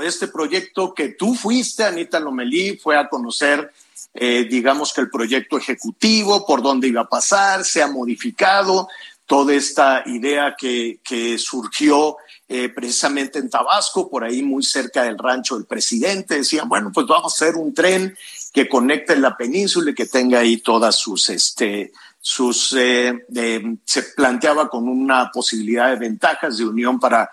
Este 0.00 0.28
proyecto 0.28 0.94
que 0.94 1.10
tú 1.10 1.34
fuiste, 1.34 1.84
Anita 1.84 2.18
Lomelí, 2.18 2.76
fue 2.76 2.96
a 2.96 3.08
conocer, 3.08 3.72
eh, 4.14 4.46
digamos 4.48 4.92
que 4.92 5.02
el 5.02 5.10
proyecto 5.10 5.58
ejecutivo, 5.58 6.46
por 6.46 6.62
dónde 6.62 6.88
iba 6.88 7.02
a 7.02 7.08
pasar, 7.08 7.64
se 7.64 7.82
ha 7.82 7.88
modificado, 7.88 8.88
toda 9.26 9.54
esta 9.54 10.02
idea 10.06 10.54
que, 10.58 11.00
que 11.02 11.38
surgió 11.38 12.16
eh, 12.48 12.68
precisamente 12.68 13.38
en 13.38 13.48
Tabasco, 13.48 14.10
por 14.10 14.24
ahí 14.24 14.42
muy 14.42 14.62
cerca 14.62 15.04
del 15.04 15.16
rancho 15.16 15.56
del 15.56 15.64
presidente, 15.64 16.36
decían, 16.36 16.68
bueno, 16.68 16.90
pues 16.92 17.06
vamos 17.06 17.32
a 17.32 17.34
hacer 17.34 17.56
un 17.56 17.72
tren 17.72 18.14
que 18.52 18.68
conecte 18.68 19.16
la 19.16 19.36
península 19.36 19.90
y 19.90 19.94
que 19.94 20.04
tenga 20.04 20.40
ahí 20.40 20.58
todas 20.58 20.96
sus, 20.96 21.30
este, 21.30 21.92
sus, 22.20 22.74
eh, 22.78 23.14
se 23.86 24.02
planteaba 24.02 24.68
con 24.68 24.86
una 24.86 25.30
posibilidad 25.32 25.88
de 25.88 25.96
ventajas 25.96 26.58
de 26.58 26.66
unión 26.66 27.00
para, 27.00 27.30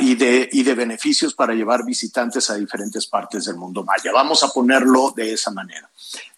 y, 0.00 0.14
de, 0.14 0.48
y 0.52 0.62
de 0.62 0.74
beneficios 0.74 1.34
para 1.34 1.54
llevar 1.54 1.84
visitantes 1.84 2.50
a 2.50 2.54
diferentes 2.54 3.06
partes 3.06 3.44
del 3.44 3.56
mundo 3.56 3.84
maya. 3.84 4.10
Vamos 4.12 4.42
a 4.42 4.48
ponerlo 4.48 5.12
de 5.14 5.32
esa 5.32 5.50
manera. 5.50 5.88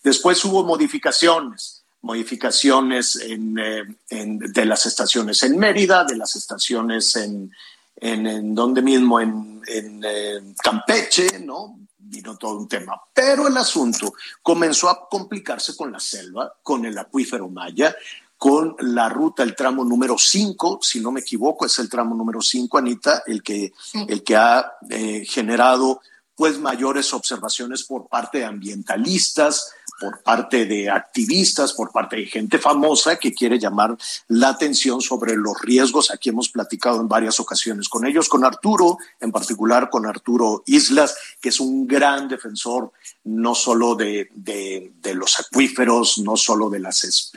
Después 0.03 0.45
hubo 0.45 0.65
modificaciones, 0.65 1.83
modificaciones 2.03 3.17
en, 3.17 3.59
eh, 3.59 3.85
en, 4.11 4.39
de 4.39 4.65
las 4.65 4.87
estaciones 4.87 5.43
en 5.43 5.59
Mérida, 5.59 6.05
de 6.05 6.17
las 6.17 6.37
estaciones 6.37 7.17
en, 7.17 7.53
en, 7.97 8.55
donde 8.55 8.83
mismo, 8.83 9.21
en, 9.21 9.63
en 9.67 10.55
Campeche, 10.63 11.41
¿no? 11.41 11.79
Vino 11.99 12.37
todo 12.39 12.59
un 12.59 12.69
tema. 12.69 13.01
Pero 13.13 13.49
el 13.49 13.57
asunto 13.57 14.15
comenzó 14.43 14.89
a 14.89 15.09
complicarse 15.09 15.77
con 15.77 15.93
la 15.93 16.01
selva, 16.01 16.55
con 16.63 16.87
el 16.87 16.97
acuífero 16.97 17.49
maya, 17.49 17.95
con 18.39 18.77
la 18.79 19.09
ruta, 19.09 19.43
el 19.43 19.57
tramo 19.57 19.85
número 19.85 20.17
5, 20.17 20.79
si 20.81 21.01
no 21.01 21.11
me 21.11 21.21
equivoco, 21.21 21.67
es 21.67 21.77
el 21.81 21.91
tramo 21.91 22.15
número 22.15 22.41
5, 22.41 22.79
Anita, 22.79 23.25
el 23.27 23.43
que, 23.43 23.73
el 24.07 24.23
que 24.23 24.37
ha 24.37 24.75
eh, 24.89 25.25
generado 25.27 26.01
pues 26.37 26.57
mayores 26.57 27.13
observaciones 27.13 27.83
por 27.83 28.07
parte 28.07 28.39
de 28.39 28.45
ambientalistas, 28.45 29.73
por 29.99 30.23
parte 30.23 30.67
de 30.67 30.89
activistas, 30.89 31.73
por 31.73 31.91
parte 31.91 32.17
de 32.17 32.27
gente 32.27 32.59
famosa 32.59 33.17
que 33.17 33.35
quiere 33.35 33.59
llamar 33.59 33.97
la 34.29 34.51
atención 34.51 35.01
sobre 35.01 35.37
los 35.37 35.61
riesgos. 35.61 36.11
Aquí 36.11 36.29
hemos 36.29 36.49
platicado 36.49 37.01
en 37.01 37.09
varias 37.09 37.41
ocasiones 37.41 37.89
con 37.89 38.07
ellos, 38.07 38.29
con 38.29 38.45
Arturo, 38.45 38.99
en 39.21 39.33
particular 39.33 39.91
con 39.91 40.07
Arturo 40.07 40.63
Islas, 40.67 41.17
que 41.41 41.49
es 41.49 41.61
un 41.61 41.87
gran 41.87 42.29
defensor 42.29 42.93
no 43.25 43.55
solo 43.55 43.95
de, 43.95 44.31
de, 44.35 45.15
los 45.15 45.39
acuíferos, 45.41 46.19
no 46.19 46.37
solo 46.37 46.71
de 46.71 46.81
las... 46.81 47.33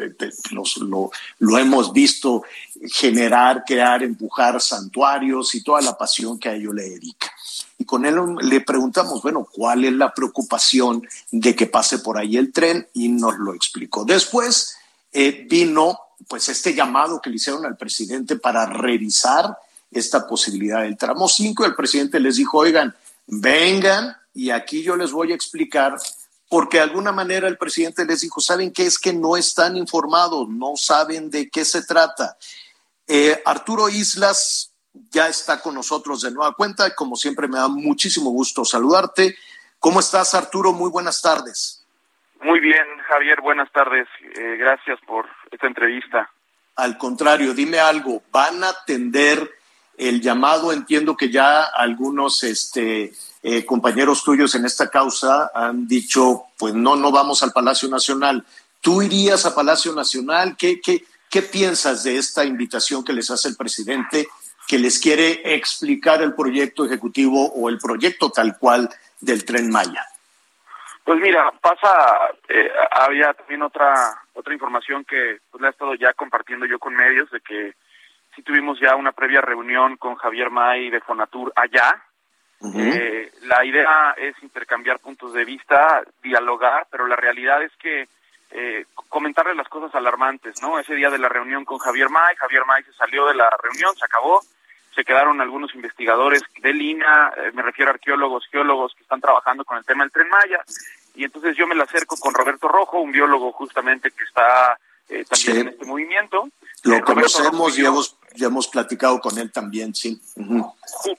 los, 0.52 0.78
lo, 0.78 1.12
lo 1.39 1.58
hemos 1.58 1.92
visto 1.92 2.44
generar, 2.92 3.64
crear, 3.66 4.04
empujar 4.04 4.62
santuarios 4.62 5.56
y 5.56 5.64
toda 5.64 5.82
la 5.82 5.98
pasión 5.98 6.39
que 6.39 6.50
a 6.50 6.56
ello 6.56 6.73
le 6.73 6.89
dedica 6.89 7.32
y 7.81 7.85
con 7.85 8.05
él 8.05 8.15
le 8.43 8.61
preguntamos, 8.61 9.23
bueno, 9.23 9.47
¿cuál 9.51 9.85
es 9.85 9.93
la 9.93 10.13
preocupación 10.13 11.01
de 11.31 11.55
que 11.55 11.65
pase 11.65 11.97
por 11.97 12.19
ahí 12.19 12.37
el 12.37 12.53
tren? 12.53 12.87
Y 12.93 13.09
nos 13.09 13.39
lo 13.39 13.55
explicó. 13.55 14.05
Después 14.05 14.77
eh, 15.11 15.47
vino 15.49 15.99
pues 16.27 16.47
este 16.49 16.75
llamado 16.75 17.20
que 17.20 17.31
le 17.31 17.37
hicieron 17.37 17.65
al 17.65 17.77
presidente 17.77 18.36
para 18.36 18.67
revisar 18.67 19.58
esta 19.89 20.27
posibilidad 20.27 20.83
del 20.83 20.95
tramo 20.95 21.27
5. 21.27 21.65
El 21.65 21.73
presidente 21.73 22.20
les 22.20 22.36
dijo, 22.36 22.59
oigan, 22.59 22.95
vengan 23.25 24.15
y 24.36 24.52
aquí 24.52 24.83
yo 24.83 24.95
les 24.95 25.11
voy 25.11 25.31
a 25.31 25.36
explicar 25.36 25.95
porque 26.47 26.77
de 26.77 26.83
alguna 26.83 27.11
manera 27.11 27.47
el 27.47 27.58
presidente 27.58 28.05
les 28.05 28.21
dijo, 28.21 28.41
¿saben 28.41 28.71
qué? 28.71 28.86
Es 28.86 28.99
que 28.99 29.11
no 29.11 29.37
están 29.37 29.75
informados, 29.75 30.47
no 30.49 30.73
saben 30.75 31.31
de 31.31 31.49
qué 31.49 31.65
se 31.65 31.81
trata. 31.81 32.37
Eh, 33.08 33.41
Arturo 33.43 33.89
Islas 33.89 34.70
ya 34.93 35.27
está 35.27 35.61
con 35.61 35.75
nosotros 35.75 36.21
de 36.21 36.31
nueva 36.31 36.53
cuenta 36.53 36.87
y 36.87 36.95
como 36.95 37.15
siempre 37.15 37.47
me 37.47 37.57
da 37.57 37.67
muchísimo 37.67 38.29
gusto 38.31 38.65
saludarte. 38.65 39.35
¿Cómo 39.79 39.99
estás, 39.99 40.33
Arturo? 40.35 40.73
Muy 40.73 40.89
buenas 40.89 41.21
tardes. 41.21 41.85
Muy 42.41 42.59
bien, 42.59 42.83
Javier, 43.07 43.39
buenas 43.41 43.71
tardes. 43.71 44.07
Eh, 44.35 44.57
gracias 44.57 44.99
por 45.05 45.27
esta 45.52 45.67
entrevista. 45.67 46.29
Al 46.75 46.97
contrario, 46.97 47.53
dime 47.53 47.79
algo, 47.79 48.23
¿van 48.31 48.63
a 48.63 48.69
atender 48.69 49.49
el 49.97 50.21
llamado? 50.21 50.71
Entiendo 50.71 51.15
que 51.15 51.29
ya 51.29 51.63
algunos 51.63 52.43
este, 52.43 53.13
eh, 53.43 53.65
compañeros 53.65 54.23
tuyos 54.23 54.55
en 54.55 54.65
esta 54.65 54.89
causa 54.89 55.52
han 55.53 55.87
dicho, 55.87 56.45
pues 56.58 56.73
no, 56.73 56.95
no 56.95 57.11
vamos 57.11 57.43
al 57.43 57.52
Palacio 57.52 57.89
Nacional. 57.89 58.45
¿Tú 58.79 59.02
irías 59.02 59.45
a 59.45 59.53
Palacio 59.53 59.93
Nacional? 59.93 60.55
¿Qué, 60.58 60.81
qué, 60.81 61.05
qué 61.29 61.43
piensas 61.43 62.03
de 62.03 62.17
esta 62.17 62.43
invitación 62.43 63.03
que 63.03 63.13
les 63.13 63.29
hace 63.29 63.49
el 63.49 63.55
presidente 63.55 64.27
que 64.67 64.80
les 64.80 64.99
quiere 64.99 65.55
explicar 65.55 66.22
el 66.22 66.33
proyecto 66.33 66.86
ejecutivo 66.86 67.52
o 67.54 67.70
el 67.70 67.77
proyecto 67.77 68.30
tal 68.30 68.58
cual 68.58 68.89
del 69.20 69.45
tren 69.45 69.70
Maya. 69.70 70.05
Pues 71.04 71.20
mira, 71.20 71.52
pasa, 71.60 72.32
eh, 72.48 72.71
había 72.92 73.33
también 73.33 73.64
otra 73.64 74.21
otra 74.33 74.54
información 74.54 75.04
que 75.05 75.39
pues, 75.50 75.61
la 75.61 75.67
he 75.67 75.71
estado 75.71 75.95
ya 75.95 76.14
compartiendo 76.14 76.66
yo 76.66 76.80
con 76.80 76.95
medios 76.95 77.30
de 77.32 77.42
que 77.42 77.73
sí 78.36 78.42
tuvimos 78.44 78.80
ya 78.80 78.95
una 78.95 79.11
previa 79.11 79.42
reunión 79.42 79.98
con 79.98 80.16
Javier 80.16 80.50
May 80.50 80.89
de 80.89 81.02
Fonatur 81.02 81.52
allá. 81.55 82.02
eh, 82.76 83.32
la 83.44 83.66
idea 83.66 84.14
es 84.17 84.36
intercambiar 84.44 85.00
puntos 85.00 85.33
de 85.33 85.44
vista, 85.45 86.04
dialogar, 86.21 86.86
pero 86.92 87.08
la 87.08 87.16
realidad 87.16 87.64
es 87.64 87.71
que 87.77 88.08
eh, 88.52 88.86
comentarle 89.10 89.56
las 89.56 89.70
cosas 89.70 89.94
alarmantes, 89.95 90.62
¿no? 90.62 90.80
Ese 90.80 90.95
día 90.95 91.10
de 91.10 91.17
la 91.17 91.30
reunión 91.30 91.66
con 91.66 91.78
Javier 91.78 92.10
May, 92.10 92.36
Javier 92.36 92.66
May 92.66 92.84
se 92.84 92.94
salió 92.94 93.26
de 93.28 93.36
la 93.36 93.50
reunión, 93.62 93.95
se 93.95 94.06
acabó, 94.06 94.42
se 94.95 95.04
quedaron 95.04 95.39
algunos 95.39 95.73
investigadores 95.73 96.42
de 96.62 96.73
línea, 96.73 97.34
eh, 97.38 97.52
me 97.54 97.62
refiero 97.62 97.92
a 97.92 97.94
arqueólogos, 97.94 98.48
geólogos 98.52 98.94
que 98.95 99.04
están 99.04 99.22
trabajando 99.22 99.64
con 99.64 99.78
el 99.78 99.86
tema 99.86 100.04
del 100.04 100.12
tren 100.12 100.28
Maya, 100.30 100.62
y 101.16 101.23
entonces 101.23 101.56
yo 101.58 101.67
me 101.67 101.76
la 101.76 101.84
acerco 101.84 102.17
con 102.17 102.34
Roberto 102.34 102.67
Rojo, 102.67 103.00
un 103.00 103.12
biólogo 103.12 103.52
justamente 103.54 104.12
que 104.12 104.23
está 104.23 104.78
eh, 105.10 105.26
también 105.26 105.68
en 105.68 105.73
este 105.73 105.86
movimiento. 105.86 106.48
Lo 106.83 106.95
eh, 106.95 107.02
conocemos 107.02 107.78
y 107.78 107.86
hemos 107.86 108.18
ya 108.36 108.48
hemos 108.48 108.68
platicado 108.68 109.20
con 109.20 109.38
él 109.38 109.52
también, 109.52 109.94
sí. 109.94 110.20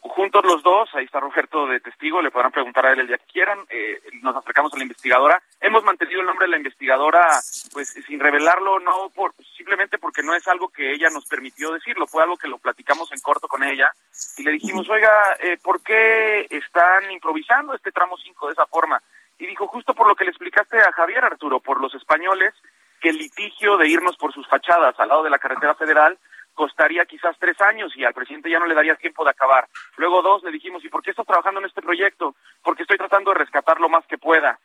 Juntos 0.01 0.45
los 0.45 0.63
dos, 0.63 0.89
ahí 0.95 1.05
está 1.05 1.21
Roberto 1.21 1.67
de 1.67 1.81
testigo, 1.81 2.23
le 2.23 2.31
podrán 2.31 2.53
preguntar 2.53 2.87
a 2.87 2.93
él 2.93 3.01
el 3.01 3.07
día 3.07 3.19
que 3.19 3.33
quieran. 3.33 3.59
Eh, 3.69 4.01
nos 4.23 4.35
acercamos 4.37 4.73
a 4.73 4.77
la 4.77 4.85
investigadora. 4.85 5.43
Hemos 5.65 5.85
mantenido 5.85 6.21
el 6.21 6.27
nombre 6.27 6.47
de 6.47 6.51
la 6.51 6.57
investigadora, 6.57 7.25
pues 7.73 7.91
sin 7.91 8.19
revelarlo, 8.19 8.81
no 8.81 9.11
por 9.15 9.33
simplemente 9.57 9.97
porque 9.97 10.21
no 10.25 10.35
es 10.35 10.49
algo 10.49 10.69
que 10.69 10.93
ella 10.93 11.09
nos 11.09 11.25
permitió 11.27 11.71
decirlo, 11.71 12.09
fue 12.09 12.21
algo 12.21 12.37
que 12.37 12.49
lo 12.49 12.59
platicamos 12.59 13.13
en 13.13 13.21
corto 13.21 13.47
con 13.47 13.63
ella 13.63 13.93
y 14.37 14.43
le 14.43 14.51
dijimos, 14.51 14.89
oiga, 14.91 15.37
eh, 15.39 15.59
¿por 15.63 15.81
qué 15.81 16.49
están 16.51 17.09
improvisando 17.13 17.75
este 17.75 17.93
tramo 17.93 18.17
5 18.17 18.49
de 18.49 18.53
esa 18.55 18.67
forma? 18.67 19.01
Y 19.39 19.47
dijo, 19.47 19.69
justo 19.69 19.95
por 19.95 20.09
lo 20.09 20.17
que 20.17 20.25
le 20.25 20.31
explicaste 20.31 20.79
a 20.79 20.91
Javier 20.91 21.25
Arturo, 21.25 21.61
por 21.61 21.81
los 21.81 21.95
españoles, 21.95 22.53
que 23.01 23.11
el 23.11 23.19
litigio 23.19 23.77
de 23.77 23.87
irnos 23.87 24.17
por 24.17 24.33
sus 24.33 24.49
fachadas 24.49 24.99
al 24.99 25.11
lado 25.11 25.23
de 25.23 25.31
la 25.31 25.39
carretera 25.39 25.77
federal 25.77 26.19
costaría 26.55 27.05
quizás 27.07 27.37
tres 27.39 27.61
años 27.61 27.93
y 27.97 28.05
al 28.05 28.15
presidente 28.15 28.51
ya 28.51 28.59
no 28.59 28.67
le 28.67 28.75
daría 28.75 28.97
tiempo 28.97 29.23
de 29.25 29.31
acabar. 29.31 29.69
Luego 29.97 30.23
dos, 30.23 30.43
le 30.43 30.51
dijimos, 30.51 30.85
¿y 30.85 30.89
por 30.89 31.05
qué 31.05 31.11
estás 31.11 31.27
trabajando 31.27 31.61
en 31.61 31.67
este 31.67 31.83
proyecto? 31.83 32.35
Porque 32.65 32.83
estoy 32.83 32.99
tratando 32.99 33.31
de 33.31 33.39
rescatar 33.39 33.81
lo 33.81 33.89
más 33.89 34.05
que 34.07 34.19
pueda. 34.19 34.59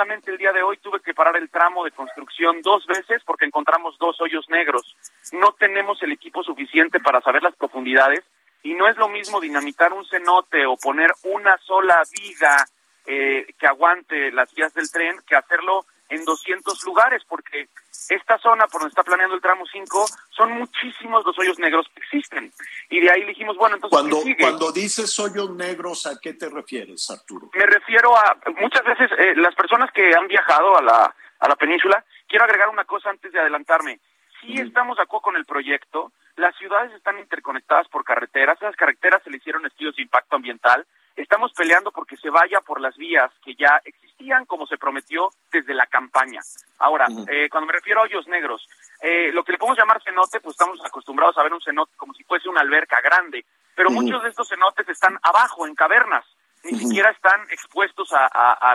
Solamente 0.00 0.30
el 0.30 0.38
día 0.38 0.52
de 0.52 0.62
hoy, 0.62 0.78
tuve 0.78 1.00
que 1.00 1.12
parar 1.12 1.36
el 1.36 1.50
tramo 1.50 1.84
de 1.84 1.90
construcción 1.90 2.62
dos 2.62 2.86
veces 2.86 3.20
porque 3.26 3.44
encontramos 3.44 3.98
dos 3.98 4.18
hoyos 4.22 4.48
negros. 4.48 4.96
No 5.32 5.52
tenemos 5.58 6.02
el 6.02 6.10
equipo 6.10 6.42
suficiente 6.42 7.00
para 7.00 7.20
saber 7.20 7.42
las 7.42 7.54
profundidades 7.54 8.24
y 8.62 8.72
no 8.72 8.88
es 8.88 8.96
lo 8.96 9.10
mismo 9.10 9.42
dinamitar 9.42 9.92
un 9.92 10.06
cenote 10.06 10.64
o 10.64 10.78
poner 10.78 11.10
una 11.24 11.58
sola 11.58 12.00
viga 12.18 12.56
eh, 13.04 13.52
que 13.58 13.66
aguante 13.66 14.32
las 14.32 14.54
vías 14.54 14.72
del 14.72 14.90
tren 14.90 15.16
que 15.26 15.36
hacerlo 15.36 15.84
en 16.10 16.24
200 16.24 16.84
lugares, 16.84 17.22
porque 17.28 17.68
esta 18.08 18.38
zona 18.38 18.66
por 18.66 18.80
donde 18.80 18.90
está 18.90 19.02
planeando 19.02 19.36
el 19.36 19.40
tramo 19.40 19.64
5 19.66 20.06
son 20.30 20.52
muchísimos 20.52 21.24
los 21.24 21.38
hoyos 21.38 21.58
negros 21.58 21.86
que 21.94 22.00
existen. 22.00 22.52
Y 22.90 23.00
de 23.00 23.10
ahí 23.10 23.24
dijimos, 23.24 23.56
bueno, 23.56 23.76
entonces. 23.76 23.98
Cuando, 23.98 24.22
cuando 24.38 24.72
dices 24.72 25.18
hoyos 25.18 25.50
negros, 25.50 26.06
¿a 26.06 26.18
qué 26.20 26.34
te 26.34 26.48
refieres, 26.48 27.08
Arturo? 27.10 27.50
Me 27.54 27.66
refiero 27.66 28.16
a 28.16 28.36
muchas 28.60 28.84
veces 28.84 29.10
eh, 29.18 29.34
las 29.36 29.54
personas 29.54 29.90
que 29.92 30.14
han 30.14 30.26
viajado 30.26 30.76
a 30.76 30.82
la, 30.82 31.14
a 31.38 31.48
la 31.48 31.56
península. 31.56 32.04
Quiero 32.28 32.44
agregar 32.44 32.68
una 32.68 32.84
cosa 32.84 33.10
antes 33.10 33.32
de 33.32 33.40
adelantarme. 33.40 34.00
Si 34.40 34.54
estamos 34.54 34.96
de 34.96 35.04
acuerdo 35.04 35.22
con 35.22 35.36
el 35.36 35.44
proyecto, 35.44 36.12
las 36.40 36.56
ciudades 36.56 36.92
están 36.92 37.18
interconectadas 37.18 37.86
por 37.88 38.04
carreteras, 38.04 38.56
esas 38.56 38.76
carreteras 38.76 39.22
se 39.22 39.30
le 39.30 39.36
hicieron 39.36 39.64
estudios 39.66 39.94
de 39.96 40.02
impacto 40.02 40.36
ambiental, 40.36 40.86
estamos 41.14 41.52
peleando 41.52 41.92
porque 41.92 42.16
se 42.16 42.30
vaya 42.30 42.60
por 42.60 42.80
las 42.80 42.96
vías 42.96 43.30
que 43.44 43.54
ya 43.54 43.80
existían 43.84 44.46
como 44.46 44.66
se 44.66 44.78
prometió 44.78 45.30
desde 45.52 45.74
la 45.74 45.86
campaña. 45.86 46.40
Ahora, 46.78 47.06
eh, 47.28 47.48
cuando 47.50 47.66
me 47.66 47.74
refiero 47.74 48.00
a 48.00 48.04
hoyos 48.04 48.26
negros, 48.28 48.66
eh, 49.02 49.30
lo 49.32 49.44
que 49.44 49.52
le 49.52 49.58
podemos 49.58 49.78
llamar 49.78 50.02
cenote, 50.02 50.40
pues 50.40 50.54
estamos 50.54 50.80
acostumbrados 50.84 51.36
a 51.38 51.42
ver 51.42 51.52
un 51.52 51.60
cenote 51.60 51.92
como 51.96 52.14
si 52.14 52.24
fuese 52.24 52.48
una 52.48 52.62
alberca 52.62 53.00
grande, 53.00 53.44
pero 53.74 53.90
muchos 53.90 54.22
de 54.22 54.30
estos 54.30 54.48
cenotes 54.48 54.88
están 54.88 55.18
abajo, 55.22 55.66
en 55.66 55.74
cavernas, 55.74 56.24
ni 56.64 56.78
siquiera 56.78 57.10
están 57.10 57.40
expuestos 57.50 58.12
a, 58.12 58.74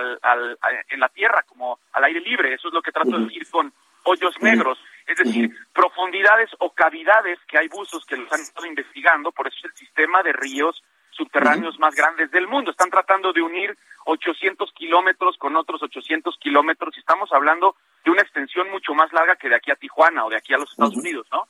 en 0.89 0.99
la 0.99 1.09
tierra, 1.09 1.43
como 1.43 1.79
al 1.93 2.03
aire 2.05 2.19
libre. 2.19 2.53
Eso 2.53 2.69
es 2.69 2.73
lo 2.73 2.81
que 2.81 2.91
trato 2.91 3.11
de 3.11 3.25
decir 3.25 3.47
con 3.49 3.71
hoyos 4.03 4.39
negros, 4.41 4.79
es 5.07 5.17
decir, 5.17 5.51
profundidades 6.25 6.49
o 6.59 6.69
cavidades 6.71 7.39
que 7.47 7.57
hay 7.57 7.67
buzos 7.67 8.05
que 8.05 8.17
los 8.17 8.31
han 8.31 8.41
estado 8.41 8.65
investigando, 8.65 9.31
por 9.31 9.47
eso 9.47 9.57
es 9.59 9.65
el 9.65 9.73
sistema 9.75 10.23
de 10.23 10.33
ríos 10.33 10.83
subterráneos 11.11 11.79
más 11.79 11.95
grandes 11.95 12.31
del 12.31 12.47
mundo. 12.47 12.71
Están 12.71 12.89
tratando 12.89 13.31
de 13.31 13.41
unir 13.41 13.77
800 14.05 14.71
kilómetros 14.73 15.37
con 15.37 15.55
otros 15.55 15.81
800 15.83 16.37
kilómetros 16.39 16.95
y 16.97 16.99
estamos 16.99 17.31
hablando 17.31 17.75
de 18.03 18.11
una 18.11 18.21
extensión 18.21 18.69
mucho 18.69 18.93
más 18.93 19.13
larga 19.13 19.35
que 19.35 19.49
de 19.49 19.55
aquí 19.55 19.71
a 19.71 19.75
Tijuana 19.75 20.25
o 20.25 20.29
de 20.29 20.37
aquí 20.37 20.53
a 20.53 20.57
los 20.57 20.71
Estados 20.71 20.97
Unidos, 20.97 21.27
¿no? 21.31 21.47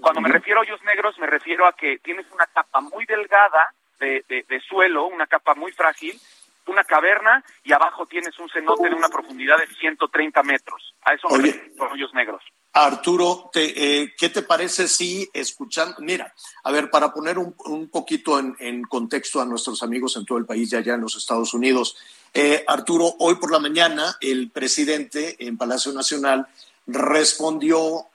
Cuando 0.00 0.20
me 0.20 0.28
refiero 0.28 0.60
a 0.60 0.62
hoyos 0.62 0.82
negros, 0.84 1.18
me 1.18 1.26
refiero 1.26 1.66
a 1.66 1.72
que 1.72 1.98
tienes 1.98 2.26
una 2.32 2.46
capa 2.46 2.80
muy 2.80 3.06
delgada 3.06 3.72
de, 3.98 4.24
de, 4.28 4.60
suelo, 4.60 5.06
una 5.06 5.26
capa 5.26 5.54
muy 5.54 5.72
frágil, 5.72 6.20
una 6.66 6.84
caverna 6.84 7.42
y 7.64 7.72
abajo 7.72 8.06
tienes 8.06 8.38
un 8.38 8.48
cenote 8.50 8.88
de 8.88 8.94
una 8.94 9.08
profundidad 9.08 9.56
de 9.58 9.66
130 9.66 10.42
metros. 10.42 10.94
A 11.02 11.14
eso 11.14 11.28
me 11.28 11.38
refiero 11.38 11.92
hoyos 11.92 12.12
negros. 12.12 12.42
Arturo, 12.78 13.50
eh, 13.54 14.12
¿qué 14.18 14.28
te 14.28 14.42
parece 14.42 14.86
si 14.86 15.26
escuchando, 15.32 15.96
mira, 16.00 16.34
a 16.62 16.70
ver, 16.70 16.90
para 16.90 17.10
poner 17.10 17.38
un, 17.38 17.88
poquito 17.88 18.38
en, 18.38 18.82
contexto 18.82 19.40
a 19.40 19.46
nuestros 19.46 19.82
amigos 19.82 20.14
en 20.18 20.26
todo 20.26 20.36
el 20.36 20.44
país 20.44 20.70
y 20.70 20.76
allá 20.76 20.92
en 20.92 21.00
los 21.00 21.16
Estados 21.16 21.54
Unidos, 21.54 21.96
eh, 22.34 22.66
Arturo, 22.68 23.16
hoy 23.20 23.36
por 23.36 23.50
la 23.50 23.60
mañana 23.60 24.18
el 24.20 24.50
presidente 24.50 25.36
en 25.38 25.56
Palacio 25.56 25.90
Nacional 25.94 26.48
respondió 26.86 28.08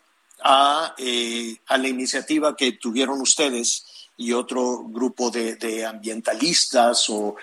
a, 0.44 0.94
eh, 1.00 1.58
a 1.66 1.80
la 1.80 1.88
iniciativa 1.88 2.56
que 2.56 2.74
tuvieron 2.74 3.20
ustedes 3.20 4.10
y 4.16 4.32
otro 4.32 4.84
grupo 4.84 5.32
de, 5.32 5.84
ambientalistas 5.88 7.10
o, 7.10 7.36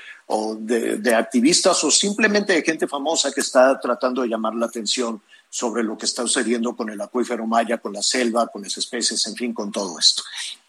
de, 0.57 0.99
de 0.99 1.15
activistas 1.17 1.83
o 1.83 1.91
simplemente 1.91 2.53
de 2.53 2.63
gente 2.63 2.87
famosa 2.87 3.33
que 3.33 3.41
está 3.41 3.81
tratando 3.81 4.23
de 4.23 4.29
llamar 4.29 4.55
la 4.55 4.67
atención 4.67 5.21
sobre 5.51 5.83
lo 5.83 5.97
que 5.97 6.07
está 6.07 6.23
sucediendo 6.23 6.77
con 6.77 6.91
el 6.91 7.01
acuífero 7.01 7.47
maya, 7.47 7.79
con 7.79 7.93
la 7.93 8.03
selva, 8.03 8.49
con 8.49 8.63
las 8.63 8.77
especies, 8.77 9.27
en 9.27 9.35
fin, 9.35 9.55
con 9.55 9.73
todo 9.73 9.99
esto. 9.99 10.23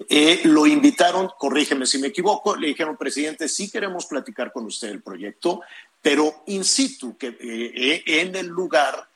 Eh, 0.07 0.41
lo 0.45 0.65
invitaron, 0.65 1.29
corrígeme 1.37 1.85
si 1.85 1.97
me 1.97 2.07
equivoco, 2.07 2.55
le 2.55 2.67
dijeron, 2.67 2.95
presidente, 2.95 3.49
sí 3.49 3.69
queremos 3.69 4.05
platicar 4.05 4.51
con 4.53 4.65
usted 4.65 4.89
el 4.89 5.01
proyecto, 5.01 5.61
pero 6.01 6.43
in 6.47 6.63
situ, 6.63 7.17
que, 7.17 7.37
eh, 7.39 8.03
en 8.05 8.35
el 8.35 8.47
lugar 8.47 9.07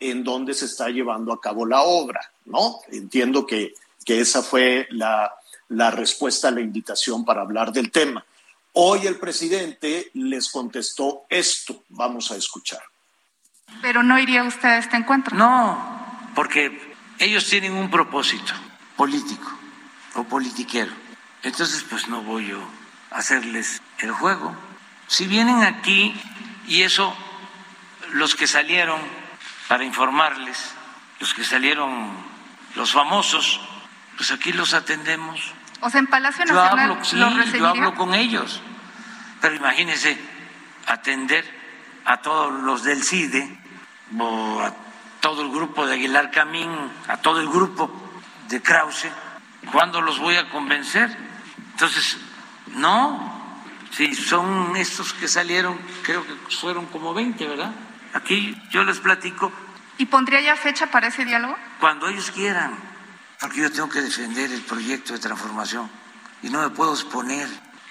en 0.00 0.24
donde 0.24 0.54
se 0.54 0.64
está 0.64 0.88
llevando 0.88 1.32
a 1.32 1.40
cabo 1.40 1.64
la 1.64 1.82
obra, 1.82 2.32
¿no? 2.46 2.80
Entiendo 2.90 3.46
que, 3.46 3.74
que 4.04 4.20
esa 4.20 4.42
fue 4.42 4.88
la, 4.90 5.32
la 5.68 5.92
respuesta 5.92 6.48
a 6.48 6.50
la 6.50 6.60
invitación 6.60 7.24
para 7.24 7.42
hablar 7.42 7.72
del 7.72 7.92
tema. 7.92 8.24
Hoy 8.72 9.06
el 9.06 9.18
presidente 9.18 10.10
les 10.14 10.50
contestó 10.50 11.24
esto, 11.28 11.84
vamos 11.90 12.32
a 12.32 12.36
escuchar. 12.36 12.82
Pero 13.80 14.02
no 14.02 14.18
iría 14.18 14.44
usted 14.44 14.68
a 14.68 14.78
este 14.78 14.96
encuentro. 14.96 15.36
No, 15.36 15.92
porque 16.34 16.94
ellos 17.18 17.48
tienen 17.48 17.72
un 17.72 17.90
propósito 17.90 18.52
político 18.96 19.50
o 20.14 20.24
politiquero. 20.24 20.92
Entonces, 21.42 21.84
pues 21.88 22.08
no 22.08 22.22
voy 22.22 22.48
yo 22.48 22.62
a 23.10 23.18
hacerles 23.18 23.82
el 23.98 24.12
juego. 24.12 24.54
Si 25.06 25.26
vienen 25.26 25.62
aquí 25.62 26.14
y 26.66 26.82
eso, 26.82 27.14
los 28.12 28.34
que 28.34 28.46
salieron 28.46 29.00
para 29.68 29.84
informarles, 29.84 30.74
los 31.18 31.34
que 31.34 31.44
salieron, 31.44 32.10
los 32.74 32.92
famosos, 32.92 33.60
pues 34.16 34.30
aquí 34.32 34.52
los 34.52 34.74
atendemos. 34.74 35.40
O 35.80 35.90
sea, 35.90 36.00
en 36.00 36.06
Palacio 36.06 36.44
Nacional 36.44 36.88
yo 36.88 36.92
hablo, 36.92 37.04
sí, 37.04 37.58
yo 37.58 37.66
hablo 37.66 37.94
con 37.94 38.14
ellos. 38.14 38.60
Pero 39.40 39.56
imagínense 39.56 40.18
atender 40.86 41.44
a 42.04 42.18
todos 42.18 42.52
los 42.62 42.82
del 42.82 43.02
CIDE 43.02 43.61
o 44.18 44.60
a 44.60 44.74
todo 45.20 45.42
el 45.42 45.50
grupo 45.50 45.86
de 45.86 45.94
Aguilar 45.94 46.30
Camín, 46.30 46.70
a 47.08 47.16
todo 47.18 47.40
el 47.40 47.48
grupo 47.48 47.90
de 48.48 48.60
Krause, 48.60 49.08
¿cuándo 49.70 50.00
los 50.00 50.18
voy 50.18 50.36
a 50.36 50.50
convencer? 50.50 51.16
Entonces, 51.72 52.18
no, 52.74 53.32
si 53.92 54.14
son 54.14 54.76
estos 54.76 55.12
que 55.12 55.28
salieron, 55.28 55.78
creo 56.02 56.26
que 56.26 56.34
fueron 56.56 56.86
como 56.86 57.14
20, 57.14 57.46
¿verdad? 57.46 57.72
Aquí 58.14 58.60
yo 58.70 58.84
les 58.84 58.98
platico. 58.98 59.52
¿Y 59.98 60.06
pondría 60.06 60.40
ya 60.40 60.56
fecha 60.56 60.86
para 60.88 61.08
ese 61.08 61.24
diálogo? 61.24 61.56
Cuando 61.80 62.08
ellos 62.08 62.30
quieran, 62.30 62.74
porque 63.40 63.60
yo 63.60 63.72
tengo 63.72 63.88
que 63.88 64.00
defender 64.00 64.50
el 64.50 64.62
proyecto 64.62 65.12
de 65.12 65.18
transformación 65.18 65.90
y 66.42 66.48
no 66.48 66.60
me 66.60 66.70
puedo 66.70 66.92
exponer, 66.92 67.48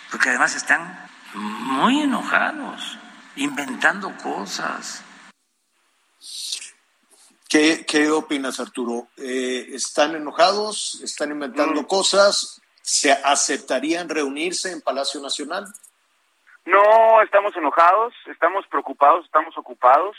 porque 0.09 0.29
además 0.29 0.55
están 0.55 1.07
muy 1.33 2.01
enojados, 2.01 2.97
inventando 3.35 4.15
cosas. 4.17 5.03
¿Qué, 7.49 8.09
opinas, 8.09 8.59
Arturo? 8.59 9.07
Eh, 9.17 9.67
¿Están 9.73 10.15
enojados? 10.15 11.01
¿Están 11.03 11.31
inventando 11.31 11.81
mm. 11.81 11.85
cosas? 11.85 12.61
¿Se 12.81 13.11
aceptarían 13.11 14.07
reunirse 14.07 14.71
en 14.71 14.81
Palacio 14.81 15.21
Nacional? 15.21 15.65
No, 16.65 17.21
estamos 17.21 17.55
enojados, 17.57 18.13
estamos 18.27 18.65
preocupados, 18.67 19.25
estamos 19.25 19.57
ocupados. 19.57 20.15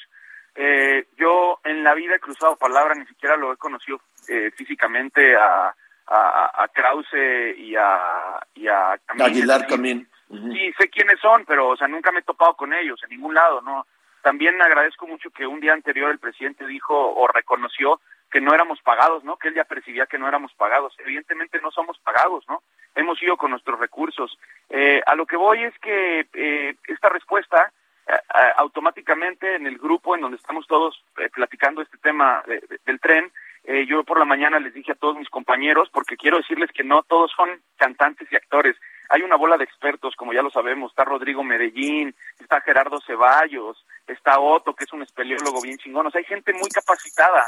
Eh, 0.54 1.06
yo 1.16 1.58
en 1.64 1.82
la 1.82 1.94
vida 1.94 2.16
he 2.16 2.20
cruzado 2.20 2.56
palabra, 2.56 2.94
ni 2.94 3.06
siquiera 3.06 3.36
lo 3.36 3.52
he 3.52 3.56
conocido 3.56 4.00
eh, 4.28 4.50
físicamente 4.54 5.34
a, 5.34 5.74
a, 6.06 6.68
Krause 6.74 7.56
y 7.56 7.74
a, 7.76 8.46
y 8.54 8.66
a 8.66 8.98
Aguilar 9.18 9.66
Camín. 9.66 10.06
Sí, 10.28 10.72
sé 10.78 10.88
quiénes 10.90 11.18
son, 11.20 11.44
pero 11.46 11.68
o 11.68 11.76
sea, 11.76 11.88
nunca 11.88 12.12
me 12.12 12.20
he 12.20 12.24
topado 12.24 12.54
con 12.56 12.72
ellos 12.74 13.00
en 13.04 13.10
ningún 13.10 13.34
lado, 13.34 13.62
¿no? 13.62 13.86
También 14.22 14.60
agradezco 14.62 15.06
mucho 15.06 15.30
que 15.30 15.46
un 15.46 15.60
día 15.60 15.72
anterior 15.72 16.10
el 16.10 16.18
presidente 16.18 16.66
dijo 16.66 16.94
o 16.94 17.26
reconoció 17.26 18.00
que 18.30 18.40
no 18.40 18.54
éramos 18.54 18.80
pagados, 18.80 19.22
¿no? 19.24 19.36
Que 19.36 19.48
él 19.48 19.54
ya 19.54 19.64
percibía 19.64 20.06
que 20.06 20.18
no 20.18 20.26
éramos 20.26 20.52
pagados. 20.54 20.94
Evidentemente 21.00 21.60
no 21.60 21.70
somos 21.70 21.98
pagados, 21.98 22.44
¿no? 22.48 22.62
Hemos 22.94 23.22
ido 23.22 23.36
con 23.36 23.50
nuestros 23.50 23.78
recursos. 23.78 24.38
Eh, 24.70 25.02
a 25.04 25.14
lo 25.14 25.26
que 25.26 25.36
voy 25.36 25.62
es 25.64 25.78
que 25.80 26.26
eh, 26.32 26.74
esta 26.88 27.10
respuesta 27.10 27.72
eh, 28.06 28.12
automáticamente 28.56 29.56
en 29.56 29.66
el 29.66 29.76
grupo 29.76 30.14
en 30.14 30.22
donde 30.22 30.38
estamos 30.38 30.66
todos 30.66 31.04
platicando 31.34 31.82
este 31.82 31.98
tema 31.98 32.42
del 32.86 33.00
tren, 33.00 33.30
yo 33.86 34.02
por 34.02 34.18
la 34.18 34.24
mañana 34.24 34.58
les 34.58 34.74
dije 34.74 34.90
a 34.90 34.96
todos 34.96 35.16
mis 35.16 35.30
compañeros, 35.30 35.88
porque 35.92 36.16
quiero 36.16 36.38
decirles 36.38 36.72
que 36.72 36.82
no 36.82 37.04
todos 37.04 37.30
son 37.30 37.48
cantantes 37.76 38.26
y 38.32 38.34
actores, 38.34 38.76
hay 39.08 39.22
una 39.22 39.36
bola 39.36 39.56
de 39.56 39.62
expertos, 39.62 40.16
como 40.16 40.32
ya 40.32 40.42
lo 40.42 40.50
sabemos, 40.50 40.90
está 40.90 41.04
Rodrigo 41.04 41.44
Medellín, 41.44 42.12
está 42.40 42.60
Gerardo 42.62 43.00
Ceballos, 43.06 43.86
está 44.12 44.38
Otto, 44.38 44.74
que 44.74 44.84
es 44.84 44.92
un 44.92 45.02
espeleólogo 45.02 45.60
bien 45.60 45.78
chingón, 45.78 46.06
o 46.06 46.10
sea, 46.10 46.20
hay 46.20 46.24
gente 46.24 46.52
muy 46.52 46.68
capacitada. 46.70 47.46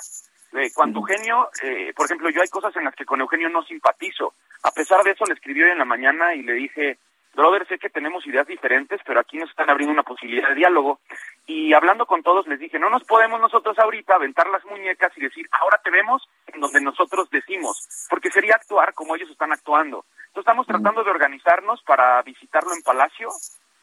Eh, 0.53 0.71
cuando 0.73 1.01
Eugenio, 1.01 1.51
eh, 1.63 1.93
por 1.97 2.07
ejemplo, 2.07 2.31
yo 2.31 2.41
hay 2.41 2.49
cosas 2.49 2.75
en 2.77 2.85
las 2.85 2.95
que 2.95 3.05
con 3.05 3.21
Eugenio 3.21 3.49
no 3.49 3.63
simpatizo. 3.65 4.35
A 4.63 4.71
pesar 4.71 5.03
de 5.03 5.11
eso, 5.11 5.25
le 5.27 5.35
escribí 5.35 5.63
hoy 5.63 5.71
en 5.71 5.79
la 5.79 5.85
mañana 5.85 6.35
y 6.35 6.43
le 6.43 6.53
dije, 6.53 6.99
brother, 7.35 7.67
sé 7.67 7.79
que 7.79 7.91
tenemos 7.91 8.25
ideas 8.27 8.47
diferentes, 8.47 9.01
pero 9.05 9.19
aquí 9.19 9.37
nos 9.37 9.51
están 9.51 9.69
abriendo 9.69 9.93
una 9.93 10.05
posibilidad 10.05 10.49
de 10.49 10.55
diálogo. 10.55 11.01
Y 11.47 11.73
hablando 11.75 12.07
con 12.07 12.23
todos, 12.23 12.47
les 12.47 12.61
dije, 12.61 12.79
no 12.79 12.89
nos 12.89 13.03
podemos 13.03 13.41
nosotros 13.41 13.77
ahorita 13.79 14.15
aventar 14.15 14.49
las 14.49 14.65
muñecas 14.65 15.13
y 15.17 15.23
decir, 15.23 15.47
ahora 15.51 15.81
te 15.83 15.91
vemos 15.91 16.23
en 16.47 16.61
donde 16.61 16.81
nosotros 16.81 17.29
decimos, 17.31 18.07
porque 18.09 18.31
sería 18.31 18.55
actuar 18.55 18.95
como 18.95 19.17
ellos 19.17 19.31
están 19.31 19.53
actuando. 19.53 20.05
Entonces 20.29 20.49
estamos 20.49 20.67
tratando 20.67 21.03
de 21.03 21.11
organizarnos 21.11 21.83
para 21.83 22.23
visitarlo 22.23 22.73
en 22.75 22.83
Palacio, 22.83 23.29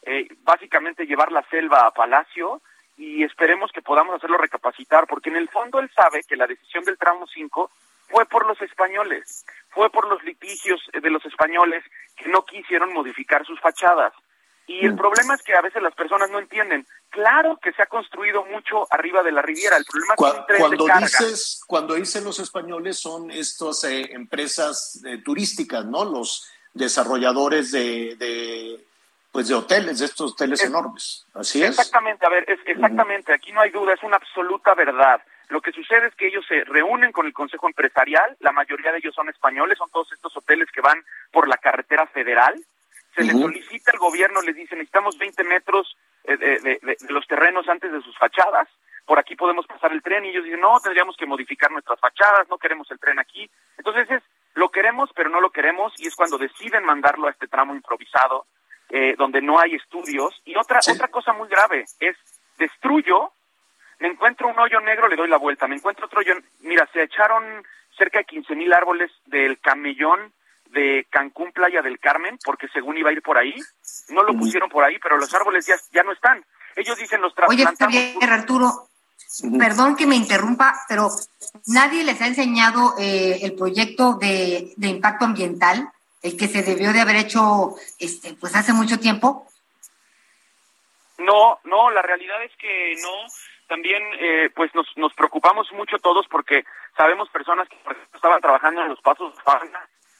eh, 0.02 0.26
básicamente 0.42 1.06
llevar 1.06 1.30
la 1.30 1.42
selva 1.50 1.86
a 1.86 1.90
Palacio 1.92 2.60
y 2.96 3.24
esperemos 3.24 3.72
que 3.72 3.82
podamos 3.82 4.16
hacerlo 4.16 4.38
recapacitar, 4.38 5.06
porque 5.06 5.30
en 5.30 5.36
el 5.36 5.48
fondo 5.48 5.78
él 5.80 5.90
sabe 5.94 6.22
que 6.24 6.36
la 6.36 6.46
decisión 6.46 6.84
del 6.84 6.98
tramo 6.98 7.26
5 7.26 7.70
fue 8.08 8.26
por 8.26 8.46
los 8.46 8.60
españoles, 8.60 9.44
fue 9.70 9.90
por 9.90 10.06
los 10.06 10.22
litigios 10.22 10.80
de 10.92 11.10
los 11.10 11.24
españoles 11.24 11.82
que 12.16 12.28
no 12.28 12.44
quisieron 12.44 12.92
modificar 12.92 13.44
sus 13.46 13.58
fachadas. 13.60 14.12
Y 14.66 14.86
el 14.86 14.92
mm. 14.92 14.96
problema 14.96 15.34
es 15.34 15.42
que 15.42 15.54
a 15.54 15.60
veces 15.60 15.82
las 15.82 15.94
personas 15.94 16.30
no 16.30 16.38
entienden. 16.38 16.86
Claro 17.10 17.58
que 17.60 17.72
se 17.72 17.82
ha 17.82 17.86
construido 17.86 18.44
mucho 18.44 18.86
arriba 18.90 19.22
de 19.22 19.32
la 19.32 19.42
Riviera. 19.42 19.76
El 19.76 19.84
problema 19.84 20.14
es 20.14 20.46
que 20.46 20.56
cuando 20.58 20.86
dices 20.86 21.60
cuando 21.66 21.94
dicen 21.94 22.24
los 22.24 22.38
españoles 22.38 22.98
son 22.98 23.30
estas 23.30 23.84
eh, 23.84 24.12
empresas 24.12 25.02
eh, 25.04 25.18
turísticas, 25.18 25.84
¿no? 25.84 26.04
Los 26.04 26.48
desarrolladores 26.74 27.72
de, 27.72 28.86
pues 29.32 29.48
de 29.48 29.54
hoteles, 29.54 29.98
de 29.98 30.04
estos 30.04 30.32
hoteles 30.32 30.62
enormes. 30.62 31.26
Así 31.32 31.62
es. 31.62 31.70
Exactamente, 31.70 32.26
a 32.26 32.28
ver, 32.28 32.44
es, 32.48 32.60
exactamente, 32.66 33.32
aquí 33.32 33.50
no 33.50 33.62
hay 33.62 33.70
duda, 33.70 33.94
es 33.94 34.02
una 34.02 34.16
absoluta 34.16 34.74
verdad. 34.74 35.22
Lo 35.48 35.62
que 35.62 35.72
sucede 35.72 36.06
es 36.06 36.14
que 36.14 36.28
ellos 36.28 36.44
se 36.46 36.64
reúnen 36.64 37.12
con 37.12 37.26
el 37.26 37.32
Consejo 37.32 37.66
Empresarial, 37.66 38.36
la 38.40 38.52
mayoría 38.52 38.92
de 38.92 38.98
ellos 38.98 39.14
son 39.14 39.30
españoles, 39.30 39.78
son 39.78 39.90
todos 39.90 40.12
estos 40.12 40.36
hoteles 40.36 40.70
que 40.70 40.82
van 40.82 41.02
por 41.30 41.48
la 41.48 41.56
carretera 41.56 42.06
federal, 42.06 42.62
se 43.14 43.24
les 43.24 43.38
solicita 43.38 43.90
al 43.92 43.98
gobierno, 43.98 44.40
les 44.42 44.54
dice 44.54 44.74
necesitamos 44.74 45.18
20 45.18 45.44
metros 45.44 45.96
eh, 46.24 46.36
de, 46.36 46.58
de, 46.60 46.96
los 47.08 47.26
terrenos 47.26 47.68
antes 47.68 47.90
de 47.90 48.00
sus 48.02 48.16
fachadas, 48.16 48.68
por 49.04 49.18
aquí 49.18 49.34
podemos 49.34 49.66
pasar 49.66 49.92
el 49.92 50.02
tren 50.02 50.24
y 50.24 50.28
ellos 50.28 50.44
dicen 50.44 50.60
no, 50.60 50.78
tendríamos 50.80 51.16
que 51.16 51.26
modificar 51.26 51.70
nuestras 51.70 51.98
fachadas, 52.00 52.48
no 52.48 52.58
queremos 52.58 52.90
el 52.90 52.98
tren 52.98 53.18
aquí. 53.18 53.50
Entonces 53.76 54.10
es, 54.10 54.22
lo 54.54 54.70
queremos 54.70 55.10
pero 55.14 55.28
no 55.28 55.40
lo 55.40 55.50
queremos 55.50 55.92
y 55.98 56.06
es 56.06 56.14
cuando 56.14 56.38
deciden 56.38 56.84
mandarlo 56.84 57.26
a 57.26 57.30
este 57.30 57.48
tramo 57.48 57.74
improvisado, 57.74 58.46
eh, 58.94 59.14
donde 59.16 59.40
no 59.40 59.58
hay 59.58 59.74
estudios. 59.74 60.40
Y 60.44 60.54
otra, 60.54 60.80
otra 60.86 61.08
cosa 61.08 61.32
muy 61.32 61.48
grave 61.48 61.86
es 61.98 62.14
destruyo, 62.58 63.32
me 63.98 64.08
encuentro 64.08 64.48
un 64.48 64.58
hoyo 64.58 64.80
negro, 64.80 65.08
le 65.08 65.16
doy 65.16 65.28
la 65.28 65.38
vuelta, 65.38 65.66
me 65.66 65.76
encuentro 65.76 66.06
otro 66.06 66.20
hoyo, 66.20 66.34
mira, 66.60 66.86
se 66.92 67.02
echaron 67.02 67.42
cerca 67.96 68.18
de 68.18 68.26
15 68.26 68.54
mil 68.54 68.70
árboles 68.72 69.10
del 69.24 69.58
camellón 69.60 70.32
de 70.66 71.06
Cancún 71.10 71.52
Playa 71.52 71.80
del 71.80 71.98
Carmen, 71.98 72.38
porque 72.44 72.68
según 72.68 72.98
iba 72.98 73.08
a 73.08 73.12
ir 73.12 73.22
por 73.22 73.38
ahí, 73.38 73.54
no 74.10 74.22
lo 74.22 74.34
pusieron 74.34 74.68
por 74.68 74.84
ahí, 74.84 74.98
pero 74.98 75.16
los 75.16 75.32
árboles 75.34 75.66
ya, 75.66 75.76
ya 75.92 76.02
no 76.02 76.12
están. 76.12 76.44
Ellos 76.76 76.98
dicen 76.98 77.22
los 77.22 77.34
trasplantamos. 77.34 77.94
Oye, 77.94 78.12
Javier, 78.12 78.30
Arturo, 78.30 78.88
perdón 79.58 79.96
que 79.96 80.06
me 80.06 80.16
interrumpa, 80.16 80.74
pero 80.86 81.08
nadie 81.66 82.04
les 82.04 82.20
ha 82.20 82.26
enseñado 82.26 82.94
eh, 82.98 83.40
el 83.42 83.54
proyecto 83.54 84.14
de, 84.14 84.72
de, 84.76 84.88
impacto 84.88 85.24
ambiental, 85.24 85.90
el 86.22 86.36
que 86.36 86.48
se 86.48 86.62
debió 86.62 86.92
de 86.92 87.00
haber 87.00 87.16
hecho 87.16 87.74
este, 87.98 88.34
pues 88.34 88.54
hace 88.54 88.72
mucho 88.72 88.98
tiempo. 88.98 89.46
No, 91.18 91.60
no, 91.64 91.90
la 91.90 92.02
realidad 92.02 92.42
es 92.42 92.52
que 92.56 92.96
no. 93.02 93.26
También, 93.68 94.02
eh, 94.18 94.50
pues 94.54 94.74
nos, 94.74 94.86
nos 94.96 95.14
preocupamos 95.14 95.70
mucho 95.72 95.98
todos 95.98 96.26
porque 96.28 96.64
sabemos 96.96 97.28
personas 97.30 97.68
que 97.68 97.76
estaban 98.14 98.40
trabajando 98.40 98.82
en 98.82 98.90
los 98.90 99.00
pasos 99.00 99.34
de 99.34 99.42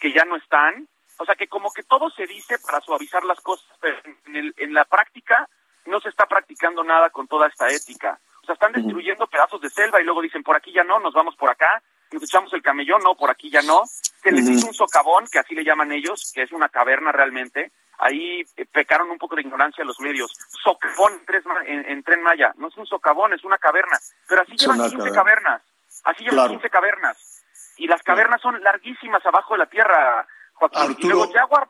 que 0.01 0.13
ya 0.13 0.25
no 0.25 0.37
están. 0.37 0.89
O 1.19 1.25
sea 1.25 1.35
que 1.35 1.47
como 1.47 1.71
que 1.73 1.83
todo 1.83 2.11
se 2.11 2.27
dice 2.27 2.57
para 2.65 2.81
suavizar 2.81 3.25
las 3.25 3.41
cosas, 3.41 3.67
pero 3.81 3.99
en, 4.27 4.37
el, 4.37 4.55
en 4.57 4.75
la 4.75 4.85
práctica 4.85 5.49
no 5.87 6.01
se 6.01 6.09
está 6.09 6.27
practicando 6.27 6.83
nada 6.83 7.11
con 7.11 7.29
toda 7.29 7.49
esta 7.49 7.69
ética. 7.69 8.19
O 8.43 8.47
sea, 8.47 8.55
están 8.55 8.73
destruyendo 8.73 9.27
pedazos 9.27 9.61
de 9.61 9.71
selva 9.71 10.01
y 10.01 10.05
luego 10.05 10.23
dicen, 10.23 10.43
por 10.43 10.57
aquí 10.57 10.73
ya 10.73 10.83
no, 10.83 10.99
nos 10.99 11.15
vamos 11.15 11.37
por 11.37 11.51
acá, 11.51 11.83
nos 12.11 12.23
echamos 12.23 12.53
el 12.55 12.63
camellón, 12.63 13.03
no, 13.03 13.15
por 13.15 13.31
aquí 13.31 13.51
ya 13.51 13.63
no. 13.63 13.83
Se 14.23 14.33
les 14.33 14.49
hizo 14.49 14.69
un 14.69 14.75
socavón, 14.75 15.27
que 15.31 15.39
así 15.39 15.55
le 15.55 15.65
llaman 15.65 15.93
ellos, 15.93 16.31
que 16.35 16.43
es 16.43 16.53
una 16.53 16.69
caverna 16.69 17.11
realmente. 17.13 17.73
Ahí 17.99 18.43
eh, 18.57 18.67
pecaron 18.67 19.11
un 19.11 19.19
poco 19.19 19.37
de 19.37 19.43
ignorancia 19.43 19.85
los 19.85 20.01
medios. 20.01 20.33
Socavón 20.63 21.23
en, 21.67 22.03
Tren 22.03 22.23
Maya. 22.23 22.53
No 22.57 22.69
es 22.69 22.77
un 22.77 22.87
socavón, 22.87 23.33
es 23.33 23.45
una 23.45 23.59
caverna. 23.59 23.99
Pero 24.29 24.43
así 24.43 24.57
llevan 24.57 24.89
15 24.89 25.11
cavernas. 25.11 25.63
Así 26.05 26.25
llevan 26.25 26.51
15 26.51 26.71
cavernas 26.71 27.33
y 27.77 27.87
las 27.87 28.03
cavernas 28.03 28.41
son 28.41 28.63
larguísimas 28.63 29.25
abajo 29.27 29.55
de 29.55 29.59
la 29.59 29.67
tierra, 29.67 30.27
Joaquín. 30.55 30.81
Arturo, 30.81 30.99
y 31.01 31.09
luego 31.09 31.33
Jaguar... 31.33 31.69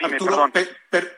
Arturo, 0.00 0.52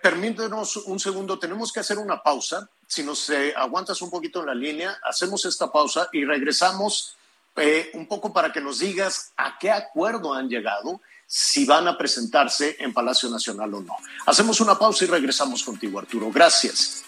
permítenos 0.00 0.76
un 0.78 0.98
segundo, 0.98 1.38
tenemos 1.38 1.70
que 1.70 1.80
hacer 1.80 1.98
una 1.98 2.22
pausa. 2.22 2.66
Si 2.86 3.02
nos 3.02 3.28
eh, 3.28 3.52
aguantas 3.54 4.00
un 4.00 4.10
poquito 4.10 4.40
en 4.40 4.46
la 4.46 4.54
línea, 4.54 4.98
hacemos 5.04 5.44
esta 5.44 5.70
pausa 5.70 6.08
y 6.12 6.24
regresamos 6.24 7.18
eh, 7.60 7.90
un 7.94 8.06
poco 8.06 8.32
para 8.32 8.52
que 8.52 8.60
nos 8.60 8.78
digas 8.78 9.32
a 9.36 9.58
qué 9.58 9.70
acuerdo 9.70 10.34
han 10.34 10.48
llegado, 10.48 11.00
si 11.26 11.64
van 11.64 11.86
a 11.86 11.96
presentarse 11.96 12.76
en 12.80 12.92
Palacio 12.92 13.30
Nacional 13.30 13.72
o 13.74 13.80
no. 13.80 13.96
Hacemos 14.26 14.60
una 14.60 14.78
pausa 14.78 15.04
y 15.04 15.08
regresamos 15.08 15.62
contigo, 15.62 15.98
Arturo. 15.98 16.30
Gracias. 16.32 17.04